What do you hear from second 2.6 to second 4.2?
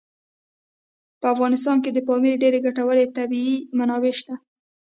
ګټورې طبعي منابع